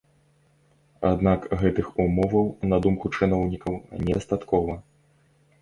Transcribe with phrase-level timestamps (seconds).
[1.09, 3.73] Аднак гэтых умоваў, на думку чыноўнікаў,
[4.09, 4.73] недастаткова.